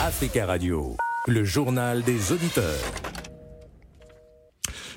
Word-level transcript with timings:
Africa 0.00 0.46
Radio, 0.46 0.96
le 1.28 1.44
journal 1.44 2.02
des 2.02 2.32
auditeurs. 2.32 2.64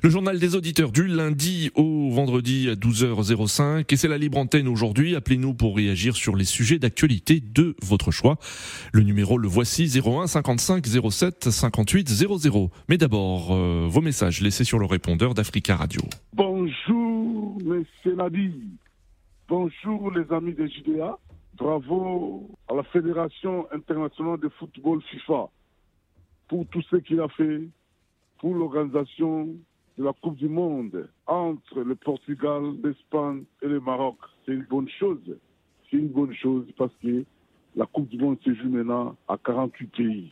Le 0.01 0.09
journal 0.09 0.39
des 0.39 0.55
auditeurs 0.55 0.91
du 0.91 1.07
lundi 1.07 1.69
au 1.75 2.09
vendredi 2.09 2.67
à 2.69 2.73
12h05 2.73 3.85
et 3.89 3.95
c'est 3.95 4.07
la 4.07 4.17
libre 4.17 4.37
antenne 4.39 4.67
aujourd'hui. 4.67 5.15
Appelez-nous 5.15 5.53
pour 5.53 5.75
réagir 5.75 6.15
sur 6.15 6.35
les 6.35 6.45
sujets 6.45 6.79
d'actualité 6.79 7.39
de 7.41 7.75
votre 7.83 8.11
choix. 8.11 8.37
Le 8.91 9.03
numéro 9.03 9.37
le 9.37 9.47
voici 9.47 9.87
01 9.87 10.27
55 10.27 10.85
07 10.85 11.49
58 11.51 12.09
00. 12.09 12.71
Mais 12.89 12.97
d'abord, 12.97 13.53
euh, 13.55 13.87
vos 13.87 14.01
messages 14.01 14.41
laissés 14.41 14.63
sur 14.63 14.79
le 14.79 14.85
répondeur 14.85 15.35
d'Africa 15.35 15.75
Radio. 15.75 16.01
Bonjour, 16.33 17.57
monsieur 17.63 18.15
Nadi. 18.15 18.51
Bonjour, 19.47 20.11
les 20.11 20.25
amis 20.35 20.53
des 20.53 20.67
JDA. 20.67 21.17
Bravo 21.57 22.51
à 22.67 22.75
la 22.75 22.83
Fédération 22.83 23.65
internationale 23.71 24.39
de 24.39 24.47
football 24.49 25.01
FIFA 25.01 25.49
pour 26.47 26.67
tout 26.67 26.83
ce 26.83 26.97
qu'il 26.97 27.19
a 27.19 27.27
fait 27.29 27.67
pour 28.37 28.53
l'organisation 28.53 29.55
de 29.97 30.03
la 30.03 30.13
Coupe 30.13 30.35
du 30.35 30.47
Monde 30.47 31.09
entre 31.25 31.81
le 31.81 31.95
Portugal, 31.95 32.75
l'Espagne 32.83 33.43
et 33.63 33.67
le 33.67 33.79
Maroc. 33.79 34.17
C'est 34.45 34.51
une 34.51 34.65
bonne 34.69 34.87
chose. 34.99 35.37
C'est 35.89 35.97
une 35.97 36.09
bonne 36.09 36.33
chose 36.35 36.67
parce 36.77 36.93
que 37.01 37.25
la 37.75 37.87
Coupe 37.87 38.09
du 38.09 38.19
Monde 38.19 38.37
se 38.45 38.53
joue 38.53 38.69
maintenant 38.69 39.15
à 39.27 39.37
48 39.43 39.87
pays. 39.87 40.31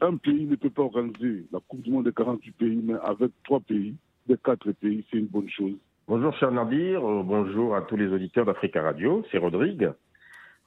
Un 0.00 0.16
pays 0.16 0.46
ne 0.46 0.56
peut 0.56 0.70
pas 0.70 0.84
organiser 0.84 1.44
la 1.52 1.60
Coupe 1.68 1.82
du 1.82 1.90
Monde 1.90 2.06
de 2.06 2.12
48 2.12 2.52
pays, 2.52 2.80
mais 2.82 2.94
avec 3.02 3.30
trois 3.44 3.60
pays, 3.60 3.94
de 4.26 4.36
quatre 4.36 4.72
pays, 4.72 5.04
c'est 5.10 5.18
une 5.18 5.26
bonne 5.26 5.50
chose. 5.50 5.76
Bonjour 6.08 6.34
cher 6.38 6.50
Nadir, 6.50 7.06
euh, 7.06 7.22
bonjour 7.22 7.76
à 7.76 7.82
tous 7.82 7.96
les 7.96 8.06
auditeurs 8.06 8.46
d'Africa 8.46 8.80
Radio, 8.80 9.26
c'est 9.30 9.36
Rodrigue. 9.36 9.92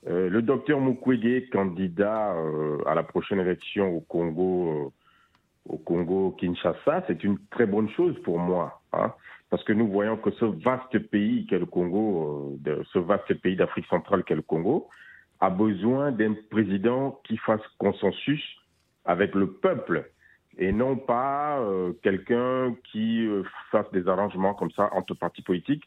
Euh, 0.08 0.30
le 0.30 0.44
docteur 0.44 0.80
Mukwege, 0.80 1.50
candidat 1.50 2.36
euh, 2.36 2.78
à 2.86 2.94
la 2.94 3.02
prochaine 3.02 3.40
élection 3.40 3.90
au 3.90 4.02
Congo, 4.02 4.94
au 5.68 5.78
Congo 5.80 6.36
Kinshasa, 6.40 7.06
c'est 7.08 7.24
une 7.24 7.40
très 7.50 7.66
bonne 7.66 7.90
chose 7.90 8.16
pour 8.22 8.38
moi, 8.38 8.84
hein, 8.94 9.14
parce 9.50 9.64
que 9.64 9.74
nous 9.74 9.88
voyons 9.88 10.16
que 10.16 10.30
ce 10.30 10.46
vaste 10.46 11.00
pays 11.10 11.48
qu'est 11.48 11.58
le 11.58 11.66
Congo, 11.66 12.60
ce 12.94 13.00
vaste 13.00 13.34
pays 13.42 13.56
d'Afrique 13.56 13.88
centrale 13.88 14.24
qu'est 14.24 14.36
le 14.36 14.44
Congo, 14.44 14.90
a 15.40 15.50
besoin 15.50 16.12
d'un 16.12 16.36
président 16.52 17.20
qui 17.24 17.38
fasse 17.38 17.66
consensus 17.80 18.44
avec 19.06 19.34
le 19.34 19.54
peuple 19.54 20.08
et 20.62 20.72
non 20.72 20.96
pas 20.96 21.60
euh, 21.60 21.92
quelqu'un 22.04 22.76
qui 22.92 23.26
euh, 23.26 23.44
fasse 23.72 23.92
des 23.92 24.08
arrangements 24.08 24.54
comme 24.54 24.70
ça 24.72 24.90
entre 24.94 25.16
partis 25.16 25.42
politiques. 25.42 25.84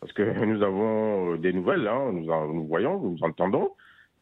Parce 0.00 0.12
que 0.12 0.22
nous 0.44 0.62
avons 0.62 1.32
euh, 1.32 1.38
des 1.38 1.52
nouvelles, 1.52 1.88
hein, 1.88 2.12
nous, 2.12 2.26
nous, 2.26 2.66
voyons, 2.66 3.00
nous 3.00 3.18
entendons 3.22 3.70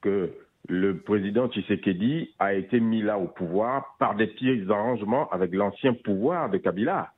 que 0.00 0.30
le 0.68 0.98
président 0.98 1.48
Tshisekedi 1.48 2.34
a 2.38 2.54
été 2.54 2.78
mis 2.78 3.02
là 3.02 3.18
au 3.18 3.27
pouvoir 3.27 3.96
par 3.98 4.14
des 4.14 4.28
petits 4.28 4.64
arrangements 4.70 5.28
avec 5.30 5.52
l'ancien 5.52 5.92
pouvoir 5.92 6.50
de 6.50 6.58
Kabila. 6.58 7.12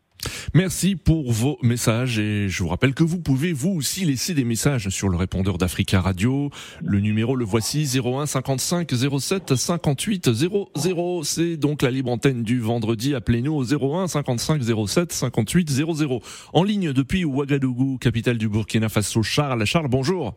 Merci 0.55 0.97
pour 0.97 1.31
vos 1.31 1.59
messages 1.63 2.19
et 2.19 2.49
je 2.49 2.63
vous 2.63 2.69
rappelle 2.69 2.95
que 2.95 3.05
vous 3.05 3.19
pouvez 3.19 3.53
vous 3.53 3.71
aussi 3.71 4.05
laisser 4.07 4.33
des 4.33 4.45
messages 4.45 4.89
sur 4.89 5.11
le 5.11 5.17
répondeur 5.17 5.59
d'Africa 5.59 6.01
Radio. 6.01 6.51
Le 6.83 7.01
numéro 7.01 7.37
le 7.37 7.45
voici 7.45 7.87
01 8.03 8.25
55 8.27 8.91
07 9.21 9.55
58 9.55 10.33
00. 10.33 11.23
C'est 11.25 11.57
donc 11.59 11.83
la 11.83 11.91
libre 11.91 12.11
antenne 12.11 12.43
du 12.43 12.61
vendredi. 12.61 13.15
Appelez-nous 13.15 13.53
au 13.53 13.65
01 13.65 14.09
55 14.09 14.63
07 14.87 15.13
58 15.13 15.71
00. 15.71 16.23
En 16.55 16.63
ligne 16.63 16.93
depuis 16.93 17.25
Ouagadougou, 17.25 17.99
capitale 17.99 18.39
du 18.39 18.49
Burkina 18.49 18.89
Faso. 18.89 19.23
Charles. 19.23 19.67
Charles, 19.67 19.89
bonjour. 19.89 20.35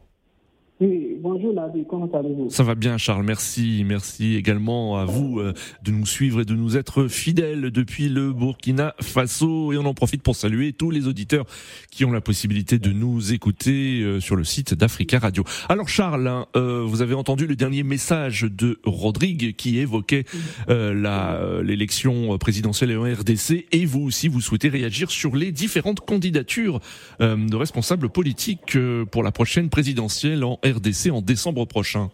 Bonjour 0.82 1.54
comment 1.88 2.10
allez-vous? 2.12 2.50
Ça 2.50 2.64
va 2.64 2.74
bien 2.74 2.98
Charles, 2.98 3.24
merci. 3.24 3.84
Merci 3.86 4.36
également 4.36 4.98
à 4.98 5.06
vous 5.06 5.40
euh, 5.40 5.54
de 5.84 5.92
nous 5.92 6.08
suivre 6.08 6.42
et 6.42 6.46
de 6.46 6.56
nous 6.56 6.76
être 6.76 7.08
fidèles 7.08 7.70
depuis 7.70 8.10
le 8.10 8.34
Burkina 8.34 8.96
Faso. 9.00 9.74
Et 9.74 9.78
on 9.78 9.86
en 9.86 9.94
profite 9.94 10.24
pour 10.24 10.36
saluer 10.36 10.74
tous 10.74 10.90
les 10.90 11.08
auditeurs 11.08 11.46
qui 11.91 12.03
ont 12.03 12.12
la 12.12 12.22
possibilité 12.22 12.80
de 12.80 12.91
nous 12.91 13.31
écouter 13.31 14.02
euh, 14.02 14.20
sur 14.20 14.36
le 14.36 14.44
site 14.44 14.74
d'Africa 14.74 15.20
Radio. 15.20 15.44
Alors 15.70 15.88
Charles, 15.88 16.28
hein, 16.28 16.47
euh, 16.56 16.84
vous 16.84 17.03
avez 17.03 17.14
entendu 17.14 17.46
le 17.46 17.56
dernier 17.56 17.84
message 17.84 18.41
de 18.41 18.80
Rodrigue 18.84 19.56
qui 19.56 19.78
évoquait 19.78 20.25
l'élection 20.68 22.38
présidentielle 22.40 22.97
en 22.97 23.03
RDC 23.03 23.68
et 23.72 23.86
vous 23.86 24.02
aussi 24.02 24.30
vous 24.30 24.41
souhaitez 24.41 24.70
réagir 24.70 25.12
sur 25.12 25.36
les 25.36 25.52
différentes 25.52 26.00
candidatures 26.00 26.80
de 27.20 27.56
responsables 27.56 28.09
politiques 28.09 28.78
pour 29.12 29.22
la 29.22 29.31
prochaine 29.31 29.70
présidentielle 29.70 30.44
en 30.44 30.59
RDC. 30.64 30.71
RDC 30.72 31.12
en 31.12 31.22
décembre 31.22 31.66
prochain. 31.66 32.09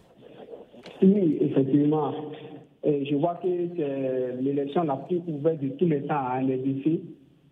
Oui, 1.02 1.38
effectivement. 1.40 2.12
je 2.84 3.14
vois 3.16 3.38
que 3.42 4.42
l'élection 4.42 4.82
la 4.82 4.96
plus 4.96 5.20
ouverte 5.26 5.60
de 5.60 5.68
tous 5.68 5.86
les 5.86 6.02
temps 6.02 6.14
en 6.14 6.44
RDC 6.44 7.00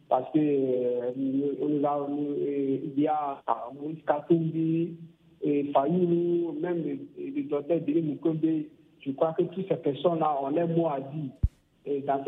parce 0.08 0.30
que 0.32 0.38
euh, 0.38 1.10
il 1.16 3.00
y 3.00 3.06
a 3.06 3.42
Moïse 3.80 3.98
Katumbi, 4.06 4.96
et 5.42 5.64
Fayoulou, 5.72 6.56
même 6.60 6.82
le, 7.18 7.42
docteur 7.42 7.80
Denis 7.80 8.02
Mukwebe. 8.02 8.64
Je 9.00 9.10
crois 9.12 9.34
que 9.38 9.44
toutes 9.44 9.68
ces 9.68 9.76
personnes-là 9.76 10.38
ont 10.42 10.56
un 10.56 10.66
mot 10.66 10.88
à 10.88 11.00
dire 11.00 12.04
dans 12.06 12.24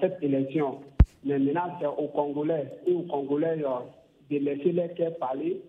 cette, 0.00 0.22
élection. 0.22 0.78
Mais 1.24 1.38
maintenant, 1.38 1.76
c'est 1.80 1.86
aux 1.86 2.08
Congolais 2.08 2.72
et 2.86 2.92
aux 2.92 3.02
Congolais 3.02 3.62
euh, 3.62 3.80
de 4.30 4.38
laisser 4.38 4.72
les 4.72 5.10
parler 5.18 5.60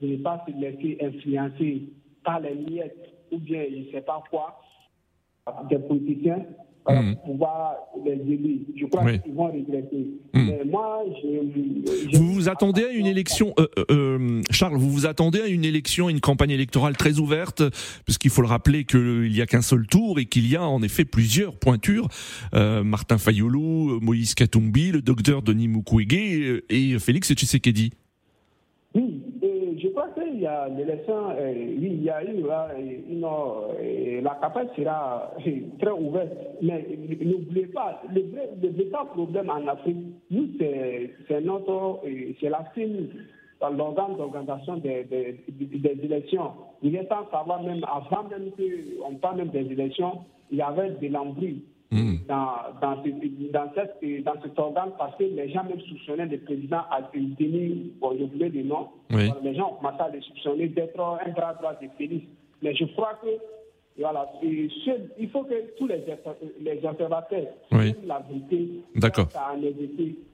de 0.00 0.06
ne 0.06 0.16
pas 0.18 0.44
se 0.46 0.52
laisser 0.52 0.98
influencer 1.02 1.82
par 2.24 2.40
les 2.40 2.54
miettes 2.54 3.14
ou 3.30 3.38
bien 3.38 3.64
je 3.70 3.76
ne 3.76 3.84
sais 3.92 4.00
pas 4.00 4.22
quoi 4.30 4.60
des 5.68 5.78
politiciens 5.78 6.44
mmh. 6.88 7.14
pour 7.14 7.22
pouvoir 7.22 7.76
les 8.04 8.12
aider. 8.12 8.66
Je 8.76 8.86
crois 8.86 9.10
qu'ils 9.12 9.32
vont 9.32 9.46
regretter. 9.46 10.10
Mmh. 10.34 10.46
Mais 10.46 10.60
moi, 10.64 11.02
je, 11.22 12.16
vous 12.16 12.32
vous 12.32 12.48
attendez 12.48 12.84
à 12.84 12.90
une 12.90 13.06
élection, 13.06 13.54
euh, 13.58 13.66
euh, 13.78 13.84
euh, 13.90 14.42
Charles, 14.50 14.76
vous 14.76 14.90
vous 14.90 15.06
attendez 15.06 15.40
à 15.40 15.46
une 15.46 15.64
élection, 15.64 16.08
une 16.08 16.20
campagne 16.20 16.50
électorale 16.50 16.96
très 16.96 17.18
ouverte, 17.18 17.62
puisqu'il 18.04 18.30
faut 18.30 18.42
le 18.42 18.48
rappeler 18.48 18.84
qu'il 18.84 19.30
n'y 19.30 19.40
a 19.40 19.46
qu'un 19.46 19.62
seul 19.62 19.86
tour 19.86 20.18
et 20.18 20.26
qu'il 20.26 20.48
y 20.48 20.56
a 20.56 20.62
en 20.62 20.82
effet 20.82 21.04
plusieurs 21.04 21.56
pointures. 21.56 22.08
Martin 22.52 23.18
Fayoulou, 23.18 24.00
Moïse 24.00 24.34
Katumbi, 24.34 24.92
le 24.92 25.02
docteur 25.02 25.42
Denis 25.42 25.68
Mukwege 25.68 26.62
et 26.68 26.98
Félix 26.98 27.32
Tshisekedi. 27.32 27.92
Qu'il 30.38 30.44
y 30.44 30.46
a 30.46 30.68
l'élection, 30.68 31.30
euh, 31.30 31.52
il 31.52 32.00
y 32.00 32.08
a 32.10 32.22
eu 32.22 32.28
une, 32.28 33.24
euh, 33.24 34.20
la 34.20 34.38
campagne 34.40 34.68
sera 34.76 35.32
très 35.80 35.90
ouverte, 35.90 36.28
mais 36.62 36.86
n'oubliez 37.20 37.66
pas, 37.66 38.00
le, 38.14 38.20
le, 38.62 38.68
véritable 38.68 39.10
problème 39.14 39.50
en 39.50 39.66
Afrique, 39.66 39.96
nous, 40.30 40.48
c'est 40.60 41.40
notre, 41.40 42.06
euh, 42.06 42.32
c'est 42.40 42.50
la 42.50 42.64
CENI, 42.72 43.10
l'organe 43.76 44.16
d'organisation 44.16 44.76
des, 44.76 45.02
des, 45.10 45.40
des, 45.48 46.04
élections. 46.04 46.52
Il 46.84 46.94
est 46.94 47.06
temps 47.06 47.24
de 47.24 47.30
savoir 47.32 47.60
même, 47.64 47.84
avant 47.84 48.28
même 48.28 48.52
qu'on 48.52 49.14
parle 49.16 49.38
même 49.38 49.48
des 49.48 49.72
élections, 49.72 50.20
il 50.52 50.58
y 50.58 50.62
avait 50.62 50.90
de 50.90 51.08
l'embrouille. 51.08 51.64
Hmm. 51.90 52.16
dans, 52.28 52.52
dans, 52.82 52.96
dans, 52.96 53.72
cette, 53.74 54.22
dans 54.22 54.42
cet 54.42 54.58
organe 54.58 54.90
parce 54.98 55.16
que 55.16 55.24
les 55.24 55.48
gens 55.50 55.64
même 55.64 55.80
soupçonnaient 55.80 56.26
le 56.26 56.38
président 56.38 56.82
à 56.90 57.00
Denis, 57.14 57.92
bon, 57.98 58.14
je 58.18 58.24
voulais 58.24 58.50
des 58.50 58.62
noms, 58.62 58.88
les 59.08 59.54
gens 59.54 59.70
ont 59.72 59.76
commencé 59.76 60.02
à 60.02 60.10
les 60.10 60.20
soupçonner 60.20 60.68
d'être 60.68 61.00
un 61.00 61.30
bras 61.30 61.54
droit 61.54 61.72
de 61.80 61.88
Félix. 61.96 62.26
Mais 62.60 62.74
je 62.74 62.84
crois 62.86 63.18
que 63.22 63.28
voilà, 63.98 64.30
il 64.42 65.28
faut 65.32 65.42
que 65.42 65.76
tous 65.76 65.86
les, 65.88 66.04
les 66.60 66.84
observateurs 66.84 67.46
oui. 67.72 67.94
la 68.06 68.20
vérité 68.20 68.68
D'accord. 68.94 69.26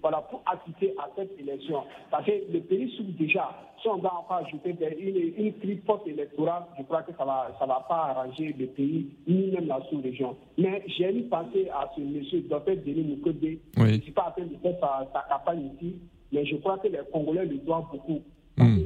voilà, 0.03 0.19
pour 0.31 0.43
assister 0.45 0.95
à 0.99 1.09
cette 1.17 1.39
élection. 1.41 1.83
Parce 2.11 2.27
que 2.27 2.33
le 2.53 2.61
pays 2.61 2.95
souffre 2.97 3.17
déjà. 3.19 3.49
Si 3.85 3.91
on 3.91 3.99
va 3.99 4.15
encore 4.15 4.39
ajouter 4.47 4.75
une, 4.99 5.45
une 5.45 5.53
crise 5.59 5.81
post-électorale, 5.87 6.63
je 6.79 6.85
crois 6.85 7.03
que 7.03 7.13
ça 7.19 7.23
ne 7.23 7.29
va, 7.29 7.55
ça 7.59 7.67
va 7.67 7.85
pas 7.87 8.15
arranger 8.17 8.57
le 8.59 8.67
pays, 8.69 9.11
ni 9.29 9.49
même 9.49 9.67
la 9.67 9.79
sous-région. 9.91 10.39
Mais 10.57 10.83
j'ai 10.87 11.15
eu 11.15 11.25
pensé 11.25 11.69
à 11.69 11.91
ce 11.95 12.01
monsieur, 12.01 12.41
Dr. 12.49 12.77
Denis 12.83 13.05
Mukwege. 13.05 13.43
Oui. 13.43 13.59
Je 13.77 13.97
ne 13.97 14.01
suis 14.01 14.13
pas 14.13 14.29
en 14.29 14.31
train 14.31 14.47
de 14.47 14.57
faire 14.57 15.07
sa, 15.13 15.27
campagne 15.29 15.71
ici, 15.77 15.97
mais 16.33 16.47
je 16.47 16.57
crois 16.57 16.79
que 16.79 16.89
les 16.89 17.01
Congolais 17.13 17.45
lui 17.45 17.59
doivent 17.59 17.85
beaucoup. 17.93 18.23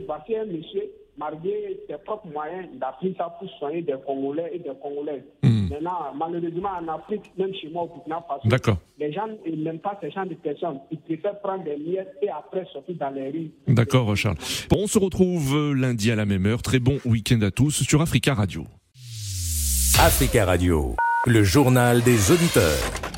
Parce 0.08 0.26
que 0.26 0.34
un 0.34 0.46
monsieur 0.46 0.90
malgré 1.18 1.78
ses 1.88 1.96
propres 2.04 2.28
moyens, 2.28 2.68
il 2.72 2.82
a 2.82 2.92
pris 2.92 3.14
ça 3.18 3.36
pour 3.38 3.50
soigner 3.58 3.82
des 3.82 3.94
Congolais 4.06 4.50
et 4.54 4.58
des 4.58 4.70
Congolaises. 4.80 5.22
Hmm. 5.42 5.68
Maintenant, 5.70 6.12
malheureusement, 6.14 6.70
en 6.80 6.88
Afrique, 6.88 7.32
même 7.36 7.52
chez 7.54 7.68
moi 7.68 7.82
au 7.82 7.88
Burkina 7.88 8.24
Faso, 8.26 8.78
les 8.98 9.12
gens 9.12 9.26
n'aiment 9.46 9.78
pas 9.80 9.98
ces 10.00 10.10
gens 10.10 10.24
de 10.24 10.34
personnes. 10.34 10.80
Ils 10.90 10.98
préfèrent 10.98 11.40
prendre 11.40 11.64
des 11.64 11.76
miettes 11.76 12.14
et 12.22 12.28
après 12.30 12.66
sortir 12.72 12.96
dans 12.98 13.10
les 13.10 13.30
rues. 13.30 13.50
D'accord, 13.66 14.16
Charles. 14.16 14.38
Bon, 14.70 14.78
on 14.84 14.86
se 14.86 14.98
retrouve 14.98 15.54
euh, 15.54 15.72
lundi 15.74 16.10
à 16.10 16.16
la 16.16 16.26
même 16.26 16.46
heure. 16.46 16.62
Très 16.62 16.78
bon 16.78 16.98
week-end 17.04 17.40
à 17.42 17.50
tous 17.50 17.82
sur 17.82 18.00
Africa 18.00 18.34
Radio. 18.34 18.64
Africa 20.00 20.44
Radio, 20.44 20.94
le 21.26 21.42
journal 21.42 22.02
des 22.02 22.30
auditeurs. 22.30 23.17